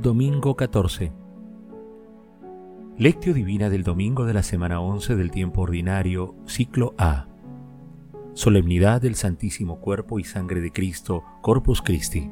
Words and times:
Domingo 0.00 0.56
14. 0.56 1.12
Lectio 2.96 3.34
Divina 3.34 3.68
del 3.68 3.82
domingo 3.82 4.24
de 4.24 4.32
la 4.32 4.42
semana 4.42 4.80
11 4.80 5.14
del 5.14 5.30
tiempo 5.30 5.60
ordinario, 5.60 6.36
ciclo 6.46 6.94
A. 6.96 7.26
Solemnidad 8.32 9.02
del 9.02 9.14
Santísimo 9.14 9.78
Cuerpo 9.78 10.18
y 10.18 10.24
Sangre 10.24 10.62
de 10.62 10.72
Cristo, 10.72 11.22
Corpus 11.42 11.82
Christi. 11.82 12.30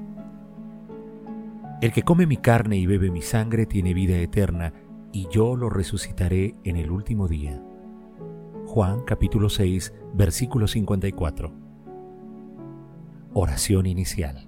El 1.83 1.93
que 1.93 2.05
come 2.05 2.27
mi 2.27 2.39
carne 2.39 2.79
y 2.79 2.87
bebe 2.87 3.11
mi 3.11 3.21
sangre 3.21 3.67
tiene 3.67 3.93
vida 3.93 4.17
eterna, 4.17 4.73
y 5.13 5.29
yo 5.31 5.55
lo 5.55 5.69
resucitaré 5.69 6.55
en 6.65 6.79
el 6.79 6.91
último 6.91 7.29
día. 7.29 7.63
Juan 8.65 9.03
capítulo 9.05 9.51
6, 9.51 9.93
versículo 10.15 10.69
54. 10.69 11.53
Oración 13.35 13.85
inicial. 13.85 14.48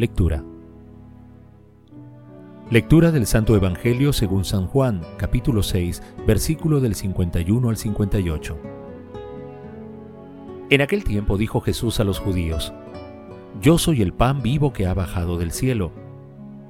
Lectura. 0.00 0.42
Lectura 2.70 3.10
del 3.10 3.26
Santo 3.26 3.54
Evangelio 3.54 4.14
según 4.14 4.46
San 4.46 4.66
Juan, 4.66 5.02
capítulo 5.18 5.62
6, 5.62 6.02
versículo 6.26 6.80
del 6.80 6.94
51 6.94 7.68
al 7.68 7.76
58. 7.76 8.58
En 10.70 10.80
aquel 10.80 11.04
tiempo 11.04 11.36
dijo 11.36 11.60
Jesús 11.60 12.00
a 12.00 12.04
los 12.04 12.18
judíos, 12.18 12.72
Yo 13.60 13.76
soy 13.76 14.00
el 14.00 14.14
pan 14.14 14.40
vivo 14.40 14.72
que 14.72 14.86
ha 14.86 14.94
bajado 14.94 15.36
del 15.36 15.52
cielo. 15.52 15.92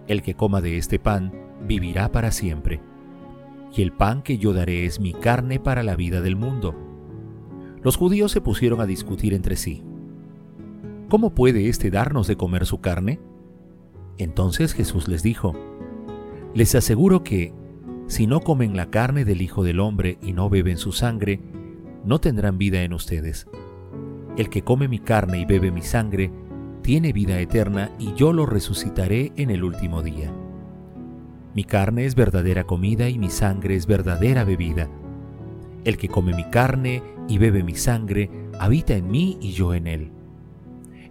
El 0.08 0.22
que 0.22 0.34
coma 0.34 0.60
de 0.60 0.76
este 0.76 0.98
pan 0.98 1.32
vivirá 1.68 2.10
para 2.10 2.32
siempre. 2.32 2.80
Y 3.72 3.82
el 3.82 3.92
pan 3.92 4.22
que 4.22 4.38
yo 4.38 4.52
daré 4.52 4.86
es 4.86 4.98
mi 4.98 5.12
carne 5.12 5.60
para 5.60 5.84
la 5.84 5.94
vida 5.94 6.20
del 6.20 6.34
mundo. 6.34 6.74
Los 7.80 7.96
judíos 7.96 8.32
se 8.32 8.40
pusieron 8.40 8.80
a 8.80 8.86
discutir 8.86 9.34
entre 9.34 9.54
sí. 9.54 9.84
¿Cómo 11.10 11.34
puede 11.34 11.68
éste 11.68 11.90
darnos 11.90 12.28
de 12.28 12.36
comer 12.36 12.66
su 12.66 12.80
carne? 12.80 13.18
Entonces 14.16 14.74
Jesús 14.74 15.08
les 15.08 15.24
dijo, 15.24 15.56
Les 16.54 16.76
aseguro 16.76 17.24
que, 17.24 17.52
si 18.06 18.28
no 18.28 18.38
comen 18.38 18.76
la 18.76 18.90
carne 18.90 19.24
del 19.24 19.42
Hijo 19.42 19.64
del 19.64 19.80
Hombre 19.80 20.18
y 20.22 20.32
no 20.34 20.48
beben 20.48 20.78
su 20.78 20.92
sangre, 20.92 21.40
no 22.04 22.20
tendrán 22.20 22.58
vida 22.58 22.84
en 22.84 22.92
ustedes. 22.92 23.48
El 24.36 24.50
que 24.50 24.62
come 24.62 24.86
mi 24.86 25.00
carne 25.00 25.40
y 25.40 25.44
bebe 25.46 25.72
mi 25.72 25.82
sangre, 25.82 26.30
tiene 26.80 27.12
vida 27.12 27.40
eterna 27.40 27.90
y 27.98 28.14
yo 28.14 28.32
lo 28.32 28.46
resucitaré 28.46 29.32
en 29.34 29.50
el 29.50 29.64
último 29.64 30.04
día. 30.04 30.32
Mi 31.56 31.64
carne 31.64 32.04
es 32.04 32.14
verdadera 32.14 32.62
comida 32.62 33.08
y 33.08 33.18
mi 33.18 33.30
sangre 33.30 33.74
es 33.74 33.88
verdadera 33.88 34.44
bebida. 34.44 34.88
El 35.82 35.96
que 35.96 36.06
come 36.06 36.36
mi 36.36 36.44
carne 36.50 37.02
y 37.26 37.38
bebe 37.38 37.64
mi 37.64 37.74
sangre, 37.74 38.30
habita 38.60 38.94
en 38.94 39.10
mí 39.10 39.38
y 39.40 39.50
yo 39.50 39.74
en 39.74 39.88
él. 39.88 40.12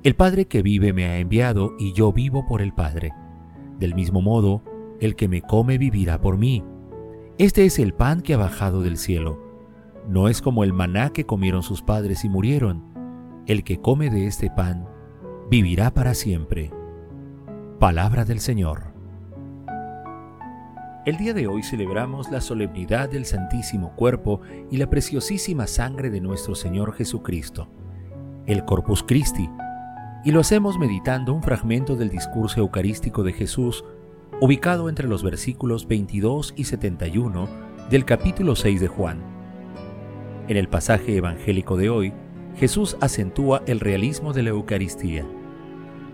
El 0.01 0.15
Padre 0.15 0.45
que 0.45 0.61
vive 0.61 0.93
me 0.93 1.07
ha 1.07 1.19
enviado 1.19 1.75
y 1.77 1.91
yo 1.91 2.13
vivo 2.13 2.45
por 2.47 2.61
el 2.61 2.71
Padre. 2.71 3.11
Del 3.79 3.95
mismo 3.95 4.21
modo, 4.21 4.63
el 5.01 5.17
que 5.17 5.27
me 5.27 5.41
come 5.41 5.77
vivirá 5.77 6.21
por 6.21 6.37
mí. 6.37 6.63
Este 7.37 7.65
es 7.65 7.79
el 7.79 7.93
pan 7.93 8.21
que 8.21 8.33
ha 8.33 8.37
bajado 8.37 8.81
del 8.81 8.97
cielo. 8.97 9.43
No 10.07 10.29
es 10.29 10.41
como 10.41 10.63
el 10.63 10.71
maná 10.71 11.09
que 11.09 11.25
comieron 11.25 11.63
sus 11.63 11.81
padres 11.81 12.23
y 12.23 12.29
murieron. 12.29 13.43
El 13.45 13.65
que 13.65 13.81
come 13.81 14.09
de 14.09 14.25
este 14.25 14.49
pan 14.49 14.87
vivirá 15.49 15.93
para 15.93 16.13
siempre. 16.13 16.71
Palabra 17.77 18.23
del 18.23 18.39
Señor. 18.39 18.93
El 21.05 21.17
día 21.17 21.33
de 21.33 21.47
hoy 21.47 21.61
celebramos 21.61 22.31
la 22.31 22.39
solemnidad 22.39 23.09
del 23.09 23.25
Santísimo 23.25 23.93
Cuerpo 23.97 24.39
y 24.71 24.77
la 24.77 24.89
preciosísima 24.89 25.67
sangre 25.67 26.09
de 26.09 26.21
nuestro 26.21 26.55
Señor 26.55 26.93
Jesucristo, 26.93 27.67
el 28.45 28.63
Corpus 28.63 29.03
Christi, 29.03 29.49
y 30.23 30.31
lo 30.31 30.41
hacemos 30.41 30.77
meditando 30.77 31.33
un 31.33 31.41
fragmento 31.41 31.95
del 31.95 32.09
discurso 32.09 32.59
eucarístico 32.59 33.23
de 33.23 33.33
Jesús 33.33 33.85
ubicado 34.41 34.89
entre 34.89 35.07
los 35.07 35.23
versículos 35.23 35.87
22 35.87 36.53
y 36.55 36.65
71 36.65 37.49
del 37.89 38.05
capítulo 38.05 38.55
6 38.55 38.81
de 38.81 38.87
Juan. 38.87 39.21
En 40.47 40.57
el 40.57 40.67
pasaje 40.67 41.17
evangélico 41.17 41.77
de 41.77 41.89
hoy, 41.89 42.13
Jesús 42.55 42.97
acentúa 43.01 43.63
el 43.67 43.79
realismo 43.79 44.33
de 44.33 44.43
la 44.43 44.49
Eucaristía. 44.49 45.25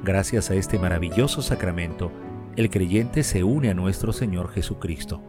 Gracias 0.04 0.52
a 0.52 0.56
este 0.56 0.78
maravilloso 0.78 1.42
sacramento, 1.42 2.12
el 2.56 2.70
creyente 2.70 3.24
se 3.24 3.44
une 3.44 3.70
a 3.70 3.74
nuestro 3.74 4.14
Señor 4.14 4.50
Jesucristo. 4.50 5.22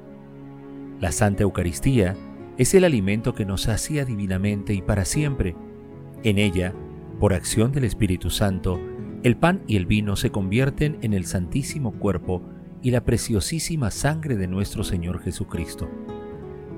La 1.00 1.12
Santa 1.12 1.42
Eucaristía 1.42 2.16
es 2.56 2.74
el 2.74 2.84
alimento 2.84 3.34
que 3.34 3.44
nos 3.44 3.68
hacía 3.68 4.04
divinamente 4.04 4.72
y 4.74 4.82
para 4.82 5.04
siempre. 5.04 5.56
En 6.22 6.38
ella, 6.38 6.74
por 7.18 7.32
acción 7.32 7.72
del 7.72 7.84
Espíritu 7.84 8.30
Santo, 8.30 8.80
el 9.22 9.36
pan 9.36 9.62
y 9.66 9.76
el 9.76 9.86
vino 9.86 10.16
se 10.16 10.30
convierten 10.30 10.98
en 11.02 11.14
el 11.14 11.24
santísimo 11.24 11.92
cuerpo 11.92 12.42
y 12.82 12.90
la 12.90 13.04
preciosísima 13.04 13.90
sangre 13.90 14.36
de 14.36 14.46
nuestro 14.46 14.84
Señor 14.84 15.20
Jesucristo. 15.20 15.88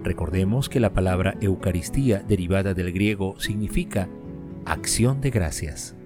Recordemos 0.05 0.69
que 0.69 0.81
la 0.81 0.93
palabra 0.93 1.37
Eucaristía 1.41 2.21
derivada 2.21 2.73
del 2.73 2.93
griego 2.93 3.39
significa 3.39 4.09
acción 4.65 5.21
de 5.21 5.31
gracias. 5.31 5.97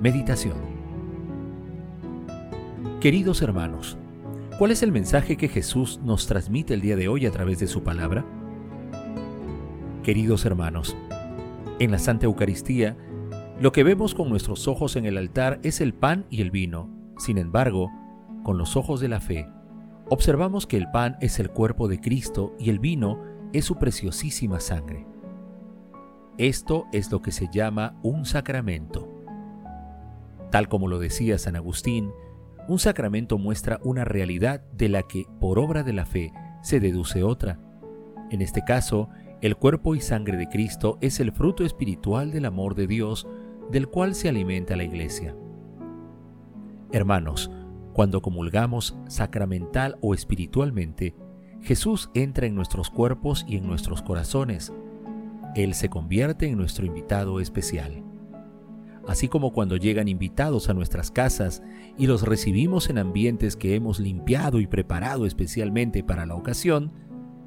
Meditación 0.00 0.74
Queridos 3.00 3.40
hermanos, 3.42 3.96
¿cuál 4.58 4.70
es 4.72 4.82
el 4.82 4.90
mensaje 4.90 5.36
que 5.36 5.48
Jesús 5.48 6.00
nos 6.02 6.26
transmite 6.26 6.74
el 6.74 6.80
día 6.80 6.96
de 6.96 7.06
hoy 7.06 7.26
a 7.26 7.30
través 7.30 7.58
de 7.58 7.66
su 7.66 7.82
palabra? 7.82 8.24
Queridos 10.02 10.44
hermanos, 10.44 10.96
en 11.78 11.90
la 11.90 11.98
Santa 11.98 12.26
Eucaristía, 12.26 12.96
lo 13.60 13.72
que 13.72 13.84
vemos 13.84 14.14
con 14.14 14.28
nuestros 14.28 14.68
ojos 14.68 14.96
en 14.96 15.06
el 15.06 15.18
altar 15.18 15.60
es 15.62 15.80
el 15.80 15.94
pan 15.94 16.26
y 16.30 16.42
el 16.42 16.50
vino. 16.50 16.88
Sin 17.18 17.38
embargo, 17.38 17.90
con 18.42 18.58
los 18.58 18.76
ojos 18.76 19.00
de 19.00 19.08
la 19.08 19.20
fe, 19.20 19.48
observamos 20.08 20.66
que 20.66 20.76
el 20.76 20.90
pan 20.90 21.16
es 21.20 21.38
el 21.38 21.50
cuerpo 21.50 21.88
de 21.88 22.00
Cristo 22.00 22.54
y 22.58 22.70
el 22.70 22.78
vino 22.78 23.20
es 23.52 23.64
su 23.64 23.76
preciosísima 23.76 24.60
sangre. 24.60 25.06
Esto 26.36 26.86
es 26.92 27.12
lo 27.12 27.22
que 27.22 27.30
se 27.30 27.48
llama 27.52 27.96
un 28.02 28.24
sacramento. 28.24 29.08
Tal 30.50 30.68
como 30.68 30.88
lo 30.88 30.98
decía 30.98 31.38
San 31.38 31.56
Agustín, 31.56 32.10
un 32.66 32.78
sacramento 32.78 33.38
muestra 33.38 33.78
una 33.84 34.04
realidad 34.04 34.62
de 34.72 34.88
la 34.88 35.02
que, 35.02 35.26
por 35.38 35.58
obra 35.58 35.82
de 35.82 35.92
la 35.92 36.06
fe, 36.06 36.32
se 36.62 36.80
deduce 36.80 37.22
otra. 37.22 37.60
En 38.30 38.42
este 38.42 38.64
caso, 38.64 39.10
el 39.40 39.56
cuerpo 39.56 39.94
y 39.94 40.00
sangre 40.00 40.36
de 40.36 40.48
Cristo 40.48 40.98
es 41.00 41.20
el 41.20 41.32
fruto 41.32 41.64
espiritual 41.64 42.30
del 42.30 42.46
amor 42.46 42.74
de 42.74 42.86
Dios 42.86 43.26
del 43.70 43.88
cual 43.88 44.14
se 44.14 44.28
alimenta 44.28 44.76
la 44.76 44.84
iglesia. 44.84 45.34
Hermanos, 46.92 47.50
cuando 47.92 48.22
comulgamos 48.22 48.96
sacramental 49.08 49.98
o 50.00 50.14
espiritualmente, 50.14 51.14
Jesús 51.60 52.10
entra 52.14 52.46
en 52.46 52.54
nuestros 52.54 52.90
cuerpos 52.90 53.44
y 53.48 53.56
en 53.56 53.66
nuestros 53.66 54.02
corazones. 54.02 54.72
Él 55.54 55.74
se 55.74 55.88
convierte 55.88 56.46
en 56.46 56.58
nuestro 56.58 56.84
invitado 56.84 57.40
especial. 57.40 58.02
Así 59.06 59.28
como 59.28 59.52
cuando 59.52 59.76
llegan 59.76 60.08
invitados 60.08 60.68
a 60.68 60.74
nuestras 60.74 61.10
casas 61.10 61.62
y 61.98 62.06
los 62.06 62.22
recibimos 62.22 62.90
en 62.90 62.98
ambientes 62.98 63.56
que 63.56 63.74
hemos 63.74 64.00
limpiado 64.00 64.60
y 64.60 64.66
preparado 64.66 65.26
especialmente 65.26 66.02
para 66.02 66.26
la 66.26 66.34
ocasión, 66.34 66.92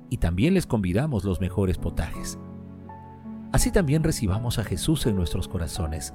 y 0.09 0.17
también 0.17 0.53
les 0.53 0.65
convidamos 0.65 1.23
los 1.23 1.41
mejores 1.41 1.77
potajes. 1.77 2.39
Así 3.51 3.71
también 3.71 4.03
recibamos 4.03 4.59
a 4.59 4.63
Jesús 4.63 5.05
en 5.05 5.15
nuestros 5.15 5.47
corazones, 5.47 6.13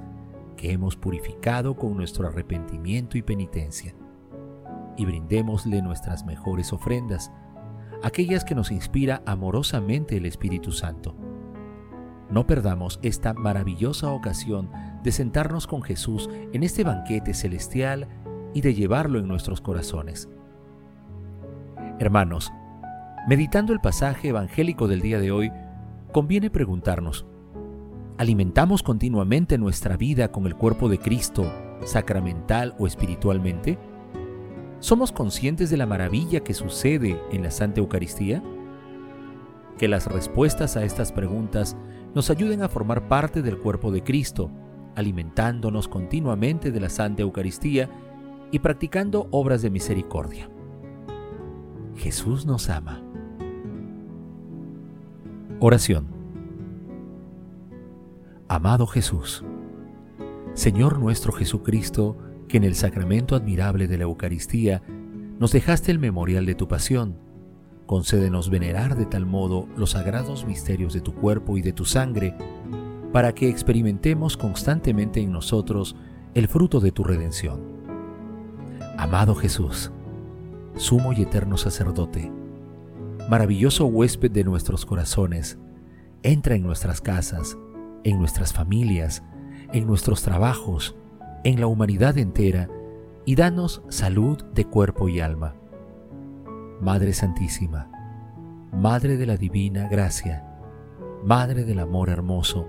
que 0.55 0.71
hemos 0.71 0.95
purificado 0.95 1.75
con 1.75 1.97
nuestro 1.97 2.27
arrepentimiento 2.27 3.17
y 3.17 3.21
penitencia, 3.21 3.95
y 4.97 5.05
brindémosle 5.05 5.81
nuestras 5.81 6.25
mejores 6.25 6.71
ofrendas, 6.73 7.31
aquellas 8.03 8.45
que 8.45 8.55
nos 8.55 8.71
inspira 8.71 9.23
amorosamente 9.25 10.17
el 10.17 10.25
Espíritu 10.25 10.71
Santo. 10.71 11.15
No 12.29 12.47
perdamos 12.47 12.99
esta 13.01 13.33
maravillosa 13.33 14.09
ocasión 14.09 14.69
de 15.03 15.11
sentarnos 15.11 15.67
con 15.67 15.81
Jesús 15.81 16.29
en 16.51 16.63
este 16.63 16.83
banquete 16.83 17.33
celestial 17.33 18.07
y 18.53 18.61
de 18.61 18.73
llevarlo 18.73 19.19
en 19.19 19.27
nuestros 19.27 19.61
corazones. 19.61 20.29
Hermanos, 21.99 22.51
Meditando 23.25 23.71
el 23.71 23.79
pasaje 23.79 24.27
evangélico 24.29 24.89
del 24.89 24.99
día 24.99 25.17
de 25.17 25.31
hoy, 25.31 25.49
conviene 26.11 26.49
preguntarnos, 26.49 27.25
¿alimentamos 28.17 28.83
continuamente 28.83 29.57
nuestra 29.57 29.95
vida 29.95 30.29
con 30.29 30.45
el 30.45 30.55
cuerpo 30.55 30.89
de 30.89 30.99
Cristo 30.99 31.49
sacramental 31.85 32.75
o 32.79 32.85
espiritualmente? 32.85 33.79
¿Somos 34.79 35.13
conscientes 35.13 35.69
de 35.69 35.77
la 35.77 35.85
maravilla 35.85 36.41
que 36.41 36.53
sucede 36.53 37.17
en 37.31 37.43
la 37.43 37.51
Santa 37.51 37.79
Eucaristía? 37.79 38.43
Que 39.77 39.87
las 39.87 40.07
respuestas 40.07 40.75
a 40.75 40.83
estas 40.83 41.13
preguntas 41.13 41.77
nos 42.13 42.29
ayuden 42.29 42.61
a 42.61 42.67
formar 42.67 43.07
parte 43.07 43.41
del 43.41 43.57
cuerpo 43.57 43.93
de 43.93 44.03
Cristo, 44.03 44.51
alimentándonos 44.97 45.87
continuamente 45.87 46.73
de 46.73 46.79
la 46.81 46.89
Santa 46.89 47.21
Eucaristía 47.21 47.89
y 48.51 48.59
practicando 48.59 49.29
obras 49.31 49.61
de 49.61 49.69
misericordia. 49.69 50.49
Jesús 51.95 52.45
nos 52.45 52.69
ama. 52.69 53.12
Oración. 55.65 56.07
Amado 58.49 58.85
Jesús, 58.85 59.45
Señor 60.55 60.99
nuestro 60.99 61.31
Jesucristo, 61.31 62.17
que 62.49 62.57
en 62.57 62.65
el 62.65 62.75
sacramento 62.75 63.33
admirable 63.33 63.87
de 63.87 63.97
la 63.97 64.03
Eucaristía 64.03 64.83
nos 65.39 65.53
dejaste 65.53 65.89
el 65.91 65.99
memorial 65.99 66.45
de 66.45 66.55
tu 66.55 66.67
pasión, 66.67 67.15
concédenos 67.85 68.49
venerar 68.49 68.97
de 68.97 69.05
tal 69.05 69.25
modo 69.25 69.69
los 69.77 69.91
sagrados 69.91 70.45
misterios 70.45 70.91
de 70.91 70.99
tu 70.99 71.15
cuerpo 71.15 71.57
y 71.57 71.61
de 71.61 71.71
tu 71.71 71.85
sangre, 71.85 72.35
para 73.13 73.33
que 73.33 73.47
experimentemos 73.47 74.35
constantemente 74.35 75.21
en 75.21 75.31
nosotros 75.31 75.95
el 76.33 76.49
fruto 76.49 76.81
de 76.81 76.91
tu 76.91 77.05
redención. 77.05 77.61
Amado 78.97 79.33
Jesús, 79.33 79.93
sumo 80.75 81.13
y 81.13 81.21
eterno 81.21 81.55
sacerdote, 81.55 82.42
maravilloso 83.29 83.85
huésped 83.85 84.31
de 84.31 84.43
nuestros 84.43 84.85
corazones, 84.85 85.57
entra 86.23 86.55
en 86.55 86.63
nuestras 86.63 87.01
casas, 87.01 87.57
en 88.03 88.19
nuestras 88.19 88.53
familias, 88.53 89.23
en 89.71 89.87
nuestros 89.87 90.23
trabajos, 90.23 90.95
en 91.43 91.59
la 91.59 91.67
humanidad 91.67 92.17
entera, 92.17 92.69
y 93.25 93.35
danos 93.35 93.81
salud 93.89 94.43
de 94.53 94.65
cuerpo 94.65 95.07
y 95.07 95.19
alma. 95.21 95.55
Madre 96.81 97.13
Santísima, 97.13 97.89
Madre 98.73 99.17
de 99.17 99.25
la 99.25 99.37
Divina 99.37 99.87
Gracia, 99.87 100.43
Madre 101.23 101.63
del 101.63 101.79
Amor 101.79 102.09
Hermoso, 102.09 102.67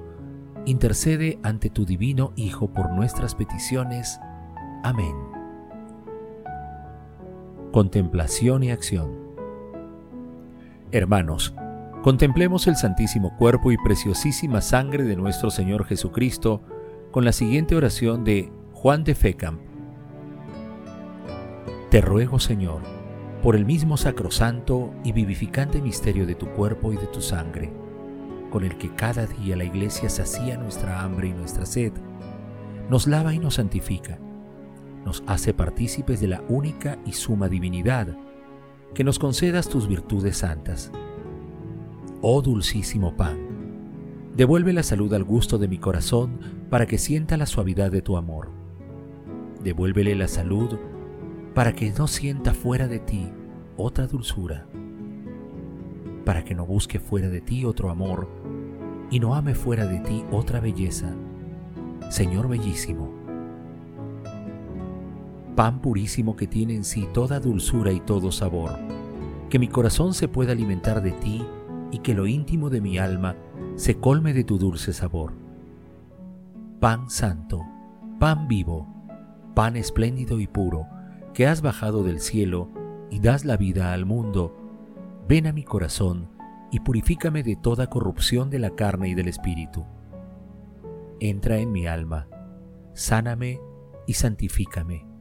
intercede 0.66 1.38
ante 1.42 1.70
tu 1.70 1.84
Divino 1.84 2.32
Hijo 2.36 2.68
por 2.68 2.90
nuestras 2.90 3.34
peticiones. 3.34 4.20
Amén. 4.84 5.14
Contemplación 7.72 8.62
y 8.62 8.70
acción. 8.70 9.23
Hermanos, 10.94 11.52
contemplemos 12.04 12.68
el 12.68 12.76
santísimo 12.76 13.36
cuerpo 13.36 13.72
y 13.72 13.76
preciosísima 13.76 14.60
sangre 14.60 15.02
de 15.02 15.16
nuestro 15.16 15.50
Señor 15.50 15.86
Jesucristo 15.86 16.62
con 17.10 17.24
la 17.24 17.32
siguiente 17.32 17.74
oración 17.74 18.22
de 18.22 18.52
Juan 18.74 19.02
de 19.02 19.16
Fecamp. 19.16 19.60
Te 21.90 22.00
ruego, 22.00 22.38
Señor, 22.38 22.80
por 23.42 23.56
el 23.56 23.64
mismo 23.64 23.96
sacrosanto 23.96 24.94
y 25.02 25.10
vivificante 25.10 25.82
misterio 25.82 26.26
de 26.26 26.36
tu 26.36 26.46
cuerpo 26.50 26.92
y 26.92 26.96
de 26.96 27.08
tu 27.08 27.20
sangre, 27.20 27.72
con 28.52 28.62
el 28.62 28.78
que 28.78 28.94
cada 28.94 29.26
día 29.26 29.56
la 29.56 29.64
Iglesia 29.64 30.08
sacía 30.08 30.56
nuestra 30.58 31.02
hambre 31.02 31.26
y 31.26 31.32
nuestra 31.32 31.66
sed, 31.66 31.92
nos 32.88 33.08
lava 33.08 33.34
y 33.34 33.40
nos 33.40 33.54
santifica 33.54 34.20
nos 35.04 35.22
hace 35.26 35.52
partícipes 35.52 36.20
de 36.20 36.28
la 36.28 36.42
única 36.48 36.98
y 37.04 37.12
suma 37.12 37.48
divinidad, 37.48 38.16
que 38.94 39.04
nos 39.04 39.18
concedas 39.18 39.68
tus 39.68 39.88
virtudes 39.88 40.38
santas. 40.38 40.92
Oh 42.22 42.40
dulcísimo 42.40 43.16
pan, 43.16 43.36
devuelve 44.36 44.72
la 44.72 44.82
salud 44.82 45.12
al 45.14 45.24
gusto 45.24 45.58
de 45.58 45.68
mi 45.68 45.78
corazón 45.78 46.38
para 46.70 46.86
que 46.86 46.98
sienta 46.98 47.36
la 47.36 47.46
suavidad 47.46 47.90
de 47.90 48.02
tu 48.02 48.16
amor. 48.16 48.50
Devuélvele 49.62 50.14
la 50.14 50.28
salud 50.28 50.78
para 51.54 51.72
que 51.72 51.92
no 51.92 52.06
sienta 52.06 52.54
fuera 52.54 52.86
de 52.86 53.00
ti 53.00 53.32
otra 53.76 54.06
dulzura, 54.06 54.66
para 56.24 56.44
que 56.44 56.54
no 56.54 56.64
busque 56.64 57.00
fuera 57.00 57.28
de 57.28 57.40
ti 57.40 57.64
otro 57.64 57.90
amor 57.90 58.28
y 59.10 59.18
no 59.20 59.34
ame 59.34 59.54
fuera 59.54 59.86
de 59.86 59.98
ti 60.00 60.24
otra 60.30 60.60
belleza. 60.60 61.14
Señor 62.10 62.48
bellísimo, 62.48 63.23
pan 65.54 65.80
purísimo 65.80 66.36
que 66.36 66.46
tiene 66.46 66.74
en 66.74 66.84
sí 66.84 67.08
toda 67.12 67.40
dulzura 67.40 67.92
y 67.92 68.00
todo 68.00 68.32
sabor, 68.32 68.72
que 69.50 69.58
mi 69.58 69.68
corazón 69.68 70.14
se 70.14 70.28
pueda 70.28 70.52
alimentar 70.52 71.02
de 71.02 71.12
ti 71.12 71.44
y 71.92 71.98
que 71.98 72.14
lo 72.14 72.26
íntimo 72.26 72.70
de 72.70 72.80
mi 72.80 72.98
alma 72.98 73.36
se 73.76 73.96
colme 73.98 74.32
de 74.32 74.44
tu 74.44 74.58
dulce 74.58 74.92
sabor. 74.92 75.32
Pan 76.80 77.08
santo, 77.08 77.62
pan 78.18 78.48
vivo, 78.48 78.88
pan 79.54 79.76
espléndido 79.76 80.40
y 80.40 80.46
puro, 80.46 80.86
que 81.34 81.46
has 81.46 81.62
bajado 81.62 82.02
del 82.02 82.20
cielo 82.20 82.68
y 83.10 83.20
das 83.20 83.44
la 83.44 83.56
vida 83.56 83.92
al 83.92 84.06
mundo, 84.06 84.56
ven 85.28 85.46
a 85.46 85.52
mi 85.52 85.62
corazón 85.62 86.28
y 86.72 86.80
purifícame 86.80 87.44
de 87.44 87.54
toda 87.54 87.88
corrupción 87.88 88.50
de 88.50 88.58
la 88.58 88.70
carne 88.70 89.08
y 89.08 89.14
del 89.14 89.28
espíritu. 89.28 89.84
Entra 91.20 91.58
en 91.58 91.70
mi 91.70 91.86
alma, 91.86 92.26
sáname 92.92 93.60
y 94.06 94.14
santifícame 94.14 95.13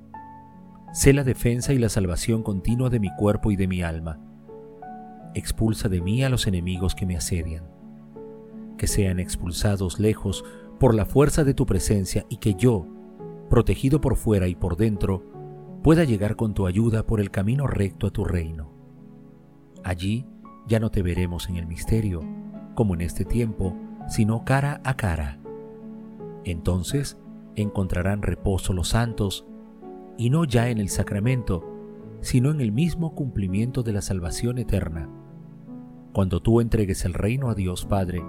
Sé 0.93 1.11
la 1.11 1.23
defensa 1.23 1.73
y 1.73 1.79
la 1.79 1.89
salvación 1.89 2.43
continua 2.43 2.91
de 2.91 2.99
mi 2.99 3.09
cuerpo 3.15 3.49
y 3.49 3.55
de 3.55 3.67
mi 3.67 3.81
alma. 3.81 4.19
Expulsa 5.33 5.89
de 5.89 6.01
mí 6.01 6.23
a 6.23 6.29
los 6.29 6.45
enemigos 6.45 6.93
que 6.93 7.07
me 7.07 7.17
asedian. 7.17 7.63
Que 8.77 8.85
sean 8.85 9.19
expulsados 9.19 9.99
lejos 9.99 10.45
por 10.79 10.93
la 10.93 11.07
fuerza 11.07 11.43
de 11.43 11.55
tu 11.55 11.65
presencia 11.65 12.27
y 12.29 12.37
que 12.37 12.53
yo, 12.53 12.85
protegido 13.49 14.01
por 14.01 14.17
fuera 14.17 14.47
y 14.47 14.53
por 14.53 14.77
dentro, 14.77 15.23
pueda 15.81 16.03
llegar 16.03 16.35
con 16.35 16.53
tu 16.53 16.67
ayuda 16.67 17.07
por 17.07 17.19
el 17.19 17.31
camino 17.31 17.65
recto 17.65 18.05
a 18.05 18.11
tu 18.11 18.23
reino. 18.23 18.71
Allí 19.83 20.27
ya 20.67 20.79
no 20.79 20.91
te 20.91 21.01
veremos 21.01 21.49
en 21.49 21.55
el 21.55 21.65
misterio, 21.65 22.21
como 22.75 22.93
en 22.93 23.01
este 23.01 23.25
tiempo, 23.25 23.75
sino 24.07 24.45
cara 24.45 24.79
a 24.83 24.95
cara. 24.95 25.39
Entonces 26.43 27.17
encontrarán 27.55 28.21
reposo 28.21 28.73
los 28.73 28.89
santos, 28.89 29.47
y 30.17 30.29
no 30.29 30.45
ya 30.45 30.69
en 30.69 30.77
el 30.77 30.89
sacramento, 30.89 31.69
sino 32.21 32.51
en 32.51 32.61
el 32.61 32.71
mismo 32.71 33.15
cumplimiento 33.15 33.83
de 33.83 33.93
la 33.93 34.01
salvación 34.01 34.57
eterna. 34.57 35.09
Cuando 36.13 36.41
tú 36.41 36.61
entregues 36.61 37.05
el 37.05 37.13
reino 37.13 37.49
a 37.49 37.55
Dios 37.55 37.85
Padre, 37.85 38.23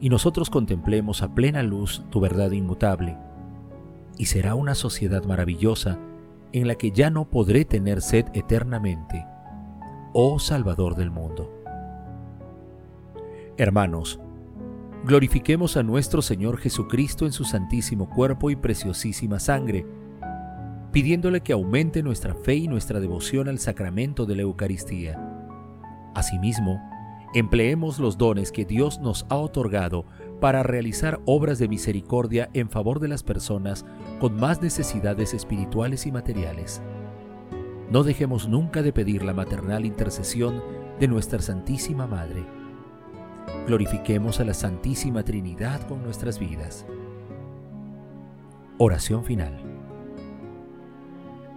y 0.00 0.08
nosotros 0.08 0.50
contemplemos 0.50 1.22
a 1.22 1.34
plena 1.34 1.62
luz 1.62 2.04
tu 2.10 2.20
verdad 2.20 2.50
inmutable, 2.50 3.16
y 4.18 4.26
será 4.26 4.54
una 4.54 4.74
sociedad 4.74 5.24
maravillosa 5.24 5.98
en 6.52 6.68
la 6.68 6.74
que 6.74 6.90
ya 6.90 7.10
no 7.10 7.30
podré 7.30 7.64
tener 7.64 8.02
sed 8.02 8.26
eternamente, 8.34 9.24
oh 10.12 10.38
Salvador 10.38 10.96
del 10.96 11.10
mundo. 11.10 11.50
Hermanos, 13.56 14.20
glorifiquemos 15.04 15.76
a 15.76 15.82
nuestro 15.82 16.20
Señor 16.20 16.58
Jesucristo 16.58 17.26
en 17.26 17.32
su 17.32 17.44
santísimo 17.44 18.10
cuerpo 18.10 18.50
y 18.50 18.56
preciosísima 18.56 19.38
sangre, 19.38 19.86
pidiéndole 20.92 21.40
que 21.40 21.54
aumente 21.54 22.02
nuestra 22.02 22.34
fe 22.34 22.54
y 22.54 22.68
nuestra 22.68 23.00
devoción 23.00 23.48
al 23.48 23.58
sacramento 23.58 24.26
de 24.26 24.36
la 24.36 24.42
Eucaristía. 24.42 25.18
Asimismo, 26.14 26.80
empleemos 27.34 27.98
los 27.98 28.18
dones 28.18 28.52
que 28.52 28.66
Dios 28.66 29.00
nos 29.00 29.24
ha 29.30 29.36
otorgado 29.36 30.04
para 30.40 30.62
realizar 30.62 31.20
obras 31.24 31.58
de 31.58 31.68
misericordia 31.68 32.50
en 32.52 32.68
favor 32.68 33.00
de 33.00 33.08
las 33.08 33.22
personas 33.22 33.86
con 34.20 34.36
más 34.36 34.60
necesidades 34.60 35.32
espirituales 35.32 36.06
y 36.06 36.12
materiales. 36.12 36.82
No 37.90 38.02
dejemos 38.02 38.48
nunca 38.48 38.82
de 38.82 38.92
pedir 38.92 39.22
la 39.22 39.32
maternal 39.32 39.86
intercesión 39.86 40.62
de 41.00 41.08
nuestra 41.08 41.40
Santísima 41.40 42.06
Madre. 42.06 42.44
Glorifiquemos 43.66 44.40
a 44.40 44.44
la 44.44 44.54
Santísima 44.54 45.22
Trinidad 45.22 45.86
con 45.86 46.02
nuestras 46.02 46.38
vidas. 46.38 46.86
Oración 48.78 49.24
final. 49.24 49.71